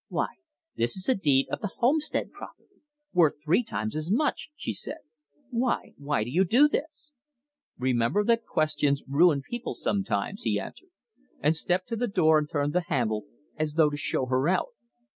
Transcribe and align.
"Why, 0.07 0.29
this 0.75 0.97
is 0.97 1.07
a 1.07 1.13
deed 1.13 1.47
of 1.51 1.59
the 1.61 1.73
homestead 1.77 2.31
property 2.31 2.81
worth 3.13 3.35
three 3.45 3.63
times 3.63 3.95
as 3.95 4.09
much!" 4.11 4.49
she 4.55 4.73
said. 4.73 4.97
"Why 5.51 5.93
why 5.95 6.23
do 6.23 6.31
you 6.31 6.43
do 6.43 6.67
this?" 6.67 7.11
"Remember 7.77 8.23
that 8.23 8.43
questions 8.47 9.03
ruin 9.07 9.43
people 9.47 9.75
sometimes," 9.75 10.41
he 10.41 10.59
answered, 10.59 10.89
and 11.39 11.55
stepped 11.55 11.87
to 11.89 11.95
the 11.95 12.07
door 12.07 12.39
and 12.39 12.49
turned 12.49 12.73
the 12.73 12.81
handle, 12.87 13.25
as 13.57 13.73
though 13.73 13.91
to 13.91 13.95
show 13.95 14.25
her 14.25 14.49
out. 14.49 14.69